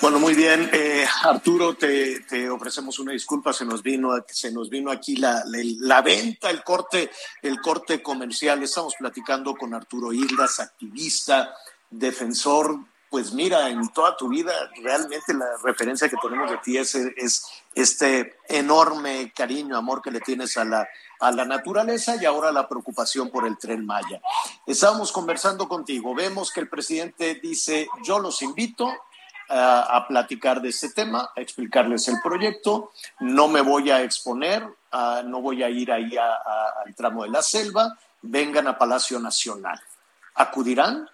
Bueno, 0.00 0.18
muy 0.18 0.34
bien. 0.34 0.68
Eh, 0.72 1.06
Arturo, 1.22 1.74
te, 1.74 2.50
ofrecemos 2.50 2.98
una 2.98 3.12
disculpa. 3.12 3.52
Se 3.52 3.64
nos 3.64 3.82
vino, 3.82 4.10
se 4.28 4.52
nos 4.52 4.68
vino 4.68 4.90
aquí 4.90 5.16
la, 5.16 5.42
la, 5.46 6.02
venta, 6.02 6.50
el 6.50 6.62
corte, 6.62 7.10
el 7.42 7.60
corte 7.60 8.02
comercial. 8.02 8.62
Estamos 8.62 8.94
platicando 8.98 9.54
con 9.56 9.72
Arturo 9.72 10.12
Islas, 10.12 10.60
activista, 10.60 11.54
defensor. 11.90 12.78
Pues 13.14 13.32
mira, 13.32 13.68
en 13.68 13.88
toda 13.90 14.16
tu 14.16 14.26
vida, 14.26 14.52
realmente 14.82 15.34
la 15.34 15.46
referencia 15.62 16.08
que 16.08 16.16
tenemos 16.20 16.50
de 16.50 16.56
ti 16.56 16.78
es, 16.78 16.96
es 16.96 17.46
este 17.72 18.38
enorme 18.48 19.32
cariño, 19.32 19.76
amor 19.76 20.02
que 20.02 20.10
le 20.10 20.18
tienes 20.18 20.56
a 20.56 20.64
la, 20.64 20.88
a 21.20 21.30
la 21.30 21.44
naturaleza 21.44 22.16
y 22.20 22.24
ahora 22.24 22.50
la 22.50 22.68
preocupación 22.68 23.30
por 23.30 23.46
el 23.46 23.56
tren 23.56 23.86
Maya. 23.86 24.20
Estábamos 24.66 25.12
conversando 25.12 25.68
contigo, 25.68 26.12
vemos 26.12 26.50
que 26.50 26.58
el 26.58 26.68
presidente 26.68 27.36
dice, 27.36 27.86
yo 28.02 28.18
los 28.18 28.42
invito, 28.42 28.92
a, 29.48 30.06
platicar 30.08 30.60
de 30.60 30.70
este 30.70 30.88
tema, 30.88 31.30
a 31.36 31.40
explicarles 31.40 32.08
el 32.08 32.16
proyecto. 32.20 32.90
No 33.20 33.46
me 33.46 33.60
voy 33.60 33.92
a 33.92 34.02
exponer, 34.02 34.66
no 35.24 35.40
voy 35.40 35.62
a 35.62 35.70
ir 35.70 35.92
ahí 35.92 36.16
al 36.16 36.92
tramo 36.96 37.22
de 37.22 37.28
la 37.28 37.42
selva. 37.42 37.96
Vengan 38.22 38.66
a 38.66 38.76
Palacio 38.76 39.20
Nacional. 39.20 39.80
¿Acudirán? 40.34 41.08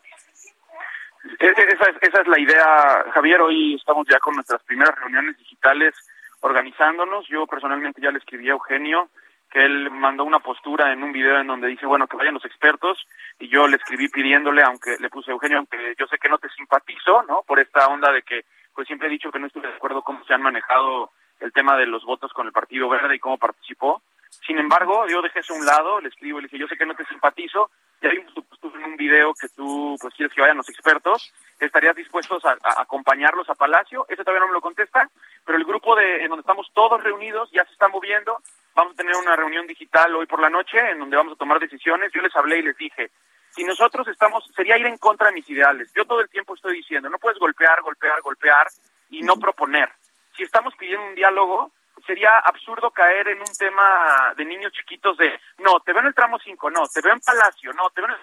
E, 1.38 1.46
e, 1.46 1.50
esa 1.50 1.90
es, 1.90 1.96
esa 2.00 2.20
es 2.22 2.28
la 2.28 2.38
idea, 2.38 3.04
Javier. 3.12 3.40
Hoy 3.40 3.74
estamos 3.74 4.06
ya 4.08 4.18
con 4.18 4.34
nuestras 4.34 4.62
primeras 4.64 4.94
reuniones 4.96 5.36
digitales 5.38 5.94
organizándonos. 6.40 7.26
Yo 7.28 7.46
personalmente 7.46 8.00
ya 8.00 8.10
le 8.10 8.18
escribí 8.18 8.48
a 8.48 8.52
Eugenio 8.52 9.08
que 9.50 9.64
él 9.64 9.90
mandó 9.90 10.24
una 10.24 10.38
postura 10.38 10.92
en 10.92 11.02
un 11.02 11.12
video 11.12 11.38
en 11.40 11.48
donde 11.48 11.66
dice, 11.66 11.84
bueno, 11.84 12.06
que 12.06 12.16
vayan 12.16 12.34
los 12.34 12.44
expertos, 12.44 13.04
y 13.38 13.48
yo 13.48 13.66
le 13.66 13.76
escribí 13.76 14.08
pidiéndole, 14.08 14.62
aunque 14.62 14.96
le 15.00 15.10
puse 15.10 15.32
Eugenio, 15.32 15.58
aunque 15.58 15.94
yo 15.98 16.06
sé 16.06 16.18
que 16.18 16.28
no 16.28 16.38
te 16.38 16.48
simpatizo, 16.50 17.24
¿no? 17.24 17.42
Por 17.42 17.58
esta 17.58 17.88
onda 17.88 18.12
de 18.12 18.22
que, 18.22 18.44
pues 18.72 18.86
siempre 18.86 19.08
he 19.08 19.10
dicho 19.10 19.32
que 19.32 19.40
no 19.40 19.48
estoy 19.48 19.62
de 19.62 19.68
acuerdo 19.68 20.02
cómo 20.02 20.24
se 20.24 20.34
han 20.34 20.42
manejado 20.42 21.10
el 21.40 21.52
tema 21.52 21.76
de 21.76 21.86
los 21.86 22.04
votos 22.04 22.32
con 22.32 22.46
el 22.46 22.52
Partido 22.52 22.88
Verde 22.88 23.16
y 23.16 23.18
cómo 23.18 23.38
participó. 23.38 24.02
Sin 24.46 24.58
embargo, 24.58 25.06
yo 25.08 25.20
dejé 25.20 25.40
eso 25.40 25.54
a 25.54 25.58
un 25.58 25.66
lado, 25.66 26.00
le 26.00 26.08
escribo 26.10 26.38
y 26.38 26.42
le 26.42 26.46
dije, 26.46 26.58
yo 26.58 26.68
sé 26.68 26.76
que 26.76 26.86
no 26.86 26.94
te 26.94 27.04
simpatizo, 27.06 27.70
ya 28.00 28.10
vimos 28.10 28.32
tu 28.32 28.44
postura 28.44 28.78
en 28.78 28.92
un 28.92 28.96
video 28.96 29.34
que 29.34 29.48
tú, 29.48 29.79
pues 29.98 30.14
quieres 30.14 30.34
que 30.34 30.40
vayan 30.40 30.56
los 30.56 30.68
expertos, 30.68 31.32
¿estarías 31.58 31.96
dispuestos 31.96 32.44
a, 32.44 32.50
a 32.62 32.82
acompañarlos 32.82 33.48
a 33.48 33.54
Palacio? 33.54 34.06
Ese 34.08 34.22
todavía 34.22 34.40
no 34.40 34.48
me 34.48 34.54
lo 34.54 34.60
contesta, 34.60 35.08
pero 35.44 35.58
el 35.58 35.64
grupo 35.64 35.96
de, 35.96 36.22
en 36.22 36.28
donde 36.28 36.42
estamos 36.42 36.70
todos 36.74 37.02
reunidos 37.02 37.50
ya 37.52 37.64
se 37.64 37.72
está 37.72 37.88
moviendo, 37.88 38.38
vamos 38.74 38.94
a 38.94 38.96
tener 38.96 39.14
una 39.16 39.36
reunión 39.36 39.66
digital 39.66 40.14
hoy 40.14 40.26
por 40.26 40.40
la 40.40 40.50
noche 40.50 40.78
en 40.90 40.98
donde 40.98 41.16
vamos 41.16 41.34
a 41.34 41.36
tomar 41.36 41.58
decisiones. 41.58 42.12
Yo 42.12 42.22
les 42.22 42.34
hablé 42.36 42.58
y 42.58 42.62
les 42.62 42.76
dije, 42.76 43.10
si 43.50 43.64
nosotros 43.64 44.06
estamos, 44.08 44.44
sería 44.54 44.78
ir 44.78 44.86
en 44.86 44.98
contra 44.98 45.28
de 45.28 45.34
mis 45.34 45.48
ideales. 45.48 45.92
Yo 45.94 46.04
todo 46.04 46.20
el 46.20 46.28
tiempo 46.28 46.54
estoy 46.54 46.76
diciendo, 46.76 47.08
no 47.10 47.18
puedes 47.18 47.38
golpear, 47.38 47.82
golpear, 47.82 48.20
golpear 48.22 48.68
y 49.10 49.22
no 49.22 49.36
proponer. 49.36 49.90
Si 50.36 50.44
estamos 50.44 50.74
pidiendo 50.76 51.06
un 51.06 51.14
diálogo, 51.14 51.72
sería 52.06 52.38
absurdo 52.38 52.90
caer 52.90 53.28
en 53.28 53.40
un 53.40 53.52
tema 53.58 54.32
de 54.36 54.44
niños 54.44 54.72
chiquitos 54.72 55.16
de, 55.16 55.38
no, 55.58 55.80
te 55.80 55.92
veo 55.92 56.00
en 56.00 56.08
el 56.08 56.14
tramo 56.14 56.38
5, 56.38 56.70
no, 56.70 56.86
te 56.86 57.00
veo 57.02 57.12
en 57.12 57.20
Palacio, 57.20 57.72
no, 57.72 57.90
te 57.90 58.00
veo 58.00 58.10
en 58.10 58.16
el... 58.16 58.20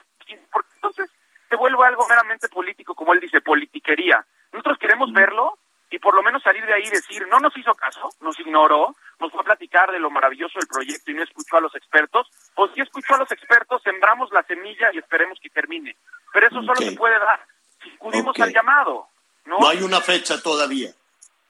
Vuelve 1.57 1.85
algo 1.85 2.07
meramente 2.07 2.47
político, 2.49 2.95
como 2.95 3.13
él 3.13 3.19
dice, 3.19 3.41
politiquería. 3.41 4.25
Nosotros 4.51 4.77
queremos 4.79 5.11
verlo 5.11 5.57
y 5.89 5.99
por 5.99 6.13
lo 6.13 6.21
menos 6.21 6.43
salir 6.43 6.65
de 6.65 6.73
ahí 6.73 6.83
y 6.83 6.89
decir, 6.89 7.27
no 7.27 7.39
nos 7.39 7.55
hizo 7.57 7.73
caso, 7.75 8.09
nos 8.21 8.39
ignoró, 8.39 8.95
nos 9.19 9.31
fue 9.31 9.41
a 9.41 9.45
platicar 9.45 9.91
de 9.91 9.99
lo 9.99 10.09
maravilloso 10.09 10.59
del 10.59 10.67
proyecto 10.67 11.11
y 11.11 11.13
no 11.13 11.23
escuchó 11.23 11.57
a 11.57 11.61
los 11.61 11.73
expertos, 11.75 12.27
o 12.55 12.67
si 12.69 12.81
escuchó 12.81 13.15
a 13.15 13.19
los 13.19 13.31
expertos, 13.31 13.81
sembramos 13.83 14.31
la 14.31 14.43
semilla 14.43 14.89
y 14.93 14.97
esperemos 14.97 15.39
que 15.41 15.49
termine. 15.49 15.95
Pero 16.33 16.47
eso 16.47 16.61
solo 16.61 16.75
se 16.75 16.91
puede 16.91 17.17
dar 17.19 17.39
si 17.81 17.89
acudimos 17.91 18.37
al 18.39 18.53
llamado. 18.53 19.07
¿no? 19.45 19.59
no 19.59 19.69
hay 19.69 19.81
una 19.81 20.01
fecha 20.01 20.41
todavía. 20.41 20.89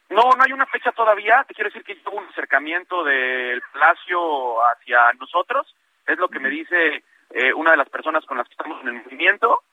No, 0.10 0.32
no 0.38 0.44
hay 0.44 0.54
una 0.54 0.66
fecha 0.68 0.92
todavía. 0.92 1.44
Te 1.48 1.54
quiero 1.54 1.70
decir 1.70 1.84
que 1.84 2.00
hubo 2.10 2.18
un 2.18 2.28
acercamiento 2.28 3.04
del 3.04 3.62
Palacio 3.74 4.66
hacia 4.68 5.12
nosotros. 5.20 5.68
Es 6.06 6.18
lo 6.18 6.30
que 6.30 6.40
me 6.40 6.50
dice 6.50 7.04
eh, 7.32 7.54
una 7.54 7.72
de 7.72 7.78
las 7.78 7.90
personas 7.90 8.26
con 8.26 8.38
las 8.38 8.48
que 8.48 8.54
estamos 8.54 8.82
en 8.82 8.88
el 8.90 9.04
movimiento. 9.04 9.64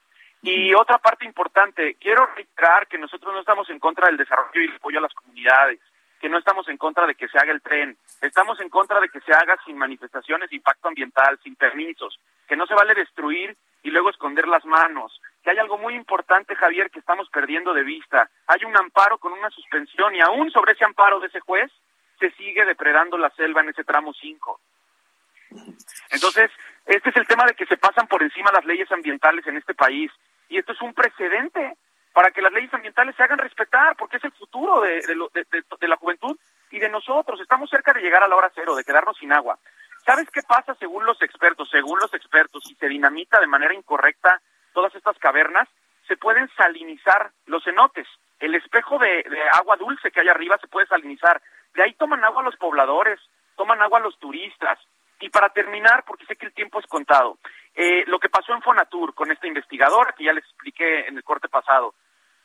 Y 0.45 0.75
otra 0.75 0.99
parte 0.99 1.25
importante, 1.25 1.95
quiero 1.95 2.27
reiterar 2.35 2.85
que 2.85 2.99
nosotros 2.99 3.33
no 3.33 3.39
estamos 3.39 3.67
en 3.71 3.79
contra 3.79 4.05
del 4.05 4.17
desarrollo 4.17 4.61
y 4.61 4.65
el 4.65 4.75
apoyo 4.75 4.99
a 4.99 5.01
las 5.01 5.13
comunidades, 5.15 5.79
que 6.21 6.29
no 6.29 6.37
estamos 6.37 6.69
en 6.69 6.77
contra 6.77 7.07
de 7.07 7.15
que 7.15 7.27
se 7.29 7.39
haga 7.39 7.51
el 7.51 7.63
tren, 7.63 7.97
estamos 8.21 8.59
en 8.59 8.69
contra 8.69 8.99
de 8.99 9.09
que 9.09 9.21
se 9.21 9.33
haga 9.33 9.57
sin 9.65 9.75
manifestaciones 9.75 10.51
de 10.51 10.57
impacto 10.57 10.87
ambiental, 10.87 11.39
sin 11.41 11.55
permisos, 11.55 12.19
que 12.47 12.55
no 12.55 12.67
se 12.67 12.75
vale 12.75 12.93
destruir 12.93 13.57
y 13.81 13.89
luego 13.89 14.11
esconder 14.11 14.47
las 14.47 14.63
manos, 14.65 15.19
que 15.43 15.49
hay 15.49 15.57
algo 15.57 15.79
muy 15.79 15.95
importante, 15.95 16.55
Javier, 16.55 16.91
que 16.91 16.99
estamos 16.99 17.27
perdiendo 17.31 17.73
de 17.73 17.81
vista. 17.81 18.29
Hay 18.45 18.63
un 18.65 18.77
amparo 18.77 19.17
con 19.17 19.33
una 19.33 19.49
suspensión 19.49 20.13
y 20.13 20.21
aún 20.21 20.51
sobre 20.51 20.73
ese 20.73 20.85
amparo 20.85 21.19
de 21.19 21.27
ese 21.27 21.39
juez 21.39 21.71
se 22.19 22.29
sigue 22.33 22.63
depredando 22.65 23.17
la 23.17 23.31
selva 23.31 23.61
en 23.61 23.69
ese 23.69 23.83
tramo 23.83 24.13
5. 24.13 24.59
Entonces, 26.11 26.51
este 26.85 27.09
es 27.09 27.15
el 27.15 27.25
tema 27.25 27.45
de 27.45 27.55
que 27.55 27.65
se 27.65 27.77
pasan 27.77 28.07
por 28.07 28.21
encima 28.21 28.51
las 28.51 28.65
leyes 28.65 28.91
ambientales 28.91 29.45
en 29.47 29.57
este 29.57 29.73
país 29.73 30.11
y 30.55 30.59
esto 30.59 30.71
es 30.71 30.81
un 30.81 30.93
precedente 30.93 31.75
para 32.13 32.31
que 32.31 32.41
las 32.41 32.53
leyes 32.53 32.73
ambientales 32.73 33.13
se 33.17 33.23
hagan 33.23 33.39
respetar, 33.39 33.97
porque 33.97 34.15
es 34.15 34.23
el 34.23 34.31
futuro 34.31 34.79
de, 34.79 35.03
la 35.81 35.97
juventud 35.97 36.39
y 36.71 36.79
de 36.79 36.87
nosotros. 36.87 37.41
Estamos 37.41 37.69
cerca 37.69 37.91
de 37.91 37.99
llegar 37.99 38.23
a 38.23 38.27
la 38.29 38.37
hora 38.37 38.49
cero, 38.55 38.73
de 38.73 38.85
quedarnos 38.85 39.17
sin 39.17 39.33
agua. 39.33 39.59
¿Sabes 40.05 40.29
qué 40.31 40.41
pasa 40.47 40.73
según 40.75 41.05
los 41.05 41.21
expertos? 41.21 41.69
Según 41.69 41.99
los 41.99 42.13
expertos, 42.13 42.63
si 42.65 42.73
se 42.75 42.87
dinamita 42.87 43.41
de 43.41 43.47
manera 43.47 43.73
incorrecta 43.73 44.41
todas 44.71 44.95
estas 44.95 45.17
cavernas, 45.17 45.67
se 46.07 46.15
pueden 46.15 46.49
salinizar 46.55 47.31
los 47.47 47.65
cenotes. 47.65 48.07
El 48.39 48.55
espejo 48.55 48.97
de, 48.97 49.23
de 49.23 49.41
agua 49.51 49.75
dulce 49.75 50.09
que 50.09 50.21
hay 50.21 50.29
arriba 50.29 50.57
se 50.61 50.69
puede 50.69 50.87
salinizar. 50.87 51.41
De 51.73 51.83
ahí 51.83 51.95
toman 51.95 52.23
agua 52.23 52.43
los 52.43 52.55
pobladores, 52.55 53.19
toman 53.57 53.81
agua 53.81 53.99
los 53.99 54.17
turistas. 54.19 54.79
Y 55.19 55.29
para 55.31 55.49
terminar, 55.49 56.05
porque 56.07 56.25
sé 56.25 56.37
que 56.37 56.45
el 56.45 56.53
tiempo 56.53 56.79
es 56.79 56.87
contado, 56.87 57.39
eh, 57.75 58.03
lo 58.07 58.19
que 58.19 58.29
pasó 58.29 58.53
en 58.53 58.61
Fonatur 58.61 59.13
con 59.13 59.31
esta 59.31 59.47
investigadora, 59.47 60.13
que 60.17 60.23
ya 60.23 60.33
les 60.33 60.45
expliqué 60.45 61.07
en 61.07 61.17
el 61.17 61.23
corte 61.23 61.49
pasado, 61.49 61.93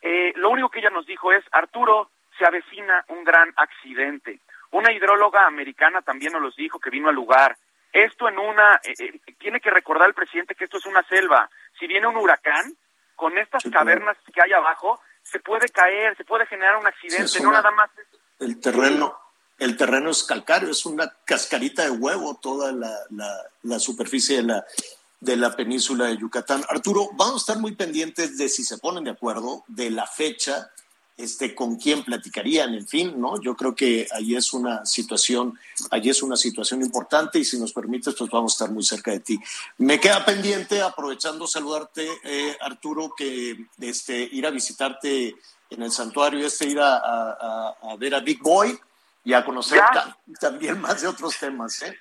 eh, 0.03 0.33
lo 0.37 0.51
único 0.51 0.71
que 0.71 0.81
ella 0.81 0.91
nos 0.91 1.07
dijo 1.07 1.33
es, 1.33 1.45
Arturo, 1.53 2.11
se 2.39 2.45
avecina 2.45 3.05
un 3.09 3.23
gran 3.25 3.53
accidente. 3.57 4.41
Una 4.73 4.93
hidróloga 4.93 5.47
americana 5.47 6.03
también 6.03 6.33
nos 6.33 6.43
los 6.43 6.57
dijo 6.57 6.79
que 6.79 6.91
vino 6.91 7.09
al 7.09 7.15
lugar. 7.15 7.57
Esto 7.93 8.29
en 8.29 8.39
una, 8.39 8.81
eh, 8.85 9.21
tiene 9.39 9.61
que 9.61 9.71
recordar 9.71 10.09
el 10.09 10.15
presidente 10.15 10.55
que 10.55 10.65
esto 10.65 10.79
es 10.79 10.87
una 10.87 11.03
selva. 11.05 11.51
Si 11.79 11.87
viene 11.87 12.07
un 12.07 12.17
huracán, 12.17 12.73
con 13.21 13.37
estas 13.37 13.63
cavernas 13.71 14.17
que 14.33 14.41
hay 14.43 14.53
abajo, 14.53 14.99
se 15.23 15.41
puede 15.41 15.69
caer, 15.69 16.17
se 16.17 16.25
puede 16.25 16.47
generar 16.47 16.77
un 16.77 16.87
accidente, 16.87 17.43
no 17.43 17.53
nada 17.53 17.71
más. 17.71 17.91
El 18.39 18.59
terreno, 18.59 19.15
el 19.59 19.77
terreno 19.77 20.09
es 20.09 20.25
calcáreo, 20.25 20.71
es 20.71 20.87
una 20.87 21.13
cascarita 21.27 21.85
de 21.85 21.91
huevo 21.91 22.39
toda 22.41 22.73
la, 22.73 22.91
la, 23.63 23.79
superficie 23.79 24.39
de 24.39 24.45
la, 24.45 24.65
de 25.21 25.37
la 25.37 25.55
península 25.55 26.07
de 26.07 26.17
Yucatán. 26.17 26.65
Arturo, 26.69 27.11
vamos 27.15 27.35
a 27.35 27.39
estar 27.39 27.59
muy 27.59 27.75
pendientes 27.75 28.37
de 28.39 28.49
si 28.49 28.65
se 28.65 28.79
ponen 28.79 29.05
de 29.05 29.11
acuerdo, 29.11 29.65
de 29.69 29.91
la 29.91 30.07
fecha, 30.07 30.71
este, 31.17 31.55
con 31.55 31.77
quién 31.77 32.03
platicarían, 32.03 32.73
en 32.73 32.89
fin, 32.89 33.21
¿no? 33.21 33.41
Yo 33.43 33.55
creo 33.55 33.75
que 33.75 34.09
ahí 34.13 34.35
es 34.35 34.55
una 34.55 34.87
situación, 34.87 35.59
ahí 35.91 36.09
es 36.09 36.23
una 36.23 36.37
situación 36.37 36.81
importante 36.81 37.39
y 37.39 37.45
si 37.45 37.59
nos 37.59 37.75
permites, 37.75 38.15
pues 38.15 38.31
vamos 38.31 38.53
a 38.53 38.55
estar 38.55 38.71
muy 38.71 38.83
cerca 38.83 39.11
de 39.11 39.21
ti. 39.21 39.39
Me 39.77 40.01
queda 40.01 40.25
pendiente, 40.25 40.81
aprovechando 40.81 41.47
saludarte, 41.47 42.09
eh, 42.25 42.57
Arturo, 42.63 43.13
que 43.15 43.67
este, 43.79 44.19
ir 44.33 44.47
a 44.47 44.51
visitarte 44.51 45.37
en 45.69 45.83
el 45.83 45.93
santuario, 45.93 46.47
este 46.47 46.67
ir 46.67 46.81
a, 46.81 46.97
a 46.97 47.97
ver 47.99 48.15
a 48.15 48.21
Big 48.21 48.41
Boy, 48.43 48.79
y 49.25 49.33
a 49.33 49.45
conocer 49.45 49.81
también 50.41 50.81
más 50.81 51.03
de 51.03 51.09
otros 51.09 51.37
temas. 51.39 51.83
¿eh? 51.83 51.97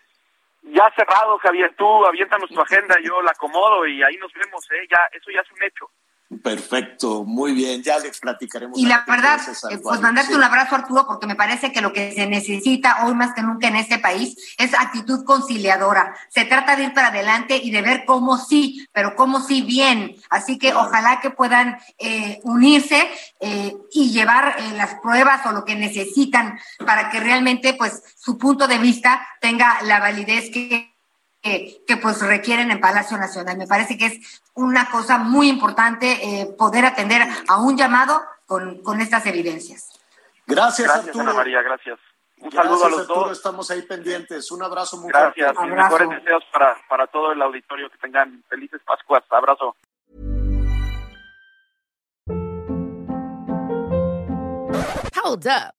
Ya 0.71 0.91
cerrado, 0.95 1.37
Javier, 1.39 1.73
tú 1.75 2.05
aviéntanos 2.05 2.49
tu 2.49 2.61
agenda, 2.61 2.95
yo 3.03 3.21
la 3.21 3.31
acomodo 3.31 3.87
y 3.87 4.03
ahí 4.03 4.17
nos 4.17 4.31
vemos, 4.33 4.63
¿eh? 4.71 4.85
ya, 4.89 4.97
eso 5.11 5.31
ya 5.31 5.41
es 5.41 5.51
un 5.51 5.63
hecho. 5.63 5.89
Perfecto, 6.43 7.23
muy 7.23 7.53
bien, 7.53 7.81
ya 7.81 7.97
les 7.97 8.19
platicaremos. 8.19 8.77
Y 8.77 8.85
la 8.85 9.03
verdad, 9.07 9.41
eh, 9.71 9.79
pues 9.81 9.99
mandarte 9.99 10.35
un 10.35 10.43
abrazo 10.43 10.75
Arturo, 10.75 11.07
porque 11.07 11.25
me 11.25 11.35
parece 11.35 11.71
que 11.71 11.81
lo 11.81 11.91
que 11.91 12.11
se 12.11 12.27
necesita 12.27 13.03
hoy 13.03 13.15
más 13.15 13.33
que 13.33 13.41
nunca 13.41 13.67
en 13.67 13.75
este 13.75 13.97
país 13.97 14.35
es 14.59 14.75
actitud 14.75 15.25
conciliadora. 15.25 16.13
Se 16.29 16.45
trata 16.45 16.75
de 16.75 16.83
ir 16.83 16.93
para 16.93 17.07
adelante 17.07 17.57
y 17.57 17.71
de 17.71 17.81
ver 17.81 18.03
cómo 18.05 18.37
sí, 18.37 18.87
pero 18.93 19.15
cómo 19.15 19.41
sí 19.41 19.63
bien. 19.63 20.17
Así 20.29 20.59
que 20.59 20.71
ojalá 20.75 21.19
que 21.19 21.31
puedan 21.31 21.79
eh, 21.97 22.39
unirse 22.43 23.09
eh, 23.39 23.75
y 23.91 24.11
llevar 24.11 24.55
las 24.75 24.99
pruebas 25.01 25.43
o 25.47 25.51
lo 25.51 25.65
que 25.65 25.75
necesitan 25.75 26.59
para 26.85 27.09
que 27.09 27.19
realmente 27.19 27.73
pues 27.73 28.03
su 28.15 28.37
punto 28.37 28.67
de 28.67 28.77
vista 28.77 29.27
tenga 29.41 29.81
la 29.81 29.99
validez 29.99 30.51
que 30.51 30.88
que, 31.41 31.97
pues 32.01 32.21
requieren 32.21 32.71
en 32.71 32.79
Palacio 32.79 33.17
Nacional. 33.17 33.57
Me 33.57 33.67
parece 33.67 33.97
que 33.97 34.07
es 34.07 34.41
una 34.53 34.89
cosa 34.89 35.17
muy 35.17 35.49
importante 35.49 36.41
eh, 36.41 36.45
poder 36.57 36.85
atender 36.85 37.21
a 37.47 37.61
un 37.61 37.77
llamado 37.77 38.21
con, 38.45 38.81
con 38.83 39.01
estas 39.01 39.25
evidencias. 39.25 39.89
Gracias, 40.45 40.87
gracias 40.87 41.15
Ana 41.15 41.33
María, 41.33 41.61
gracias. 41.61 41.99
Un 42.41 42.51
saludo 42.51 42.85
a 42.85 42.89
los 42.89 43.07
dos. 43.07 43.31
Estamos 43.31 43.69
ahí 43.69 43.81
pendientes. 43.81 44.49
Un 44.51 44.63
abrazo 44.63 44.97
muy 44.97 45.09
Gracias. 45.09 45.53
Y 45.61 45.67
mejores 45.67 46.09
deseos 46.09 46.43
para, 46.51 46.77
para 46.87 47.07
todo 47.07 47.33
el 47.33 47.41
auditorio. 47.41 47.89
Que 47.89 47.97
tengan 47.97 48.43
felices 48.49 48.81
Pascuas. 48.85 49.23
Abrazo. 49.29 49.75
Hold 55.21 55.47
up. 55.47 55.78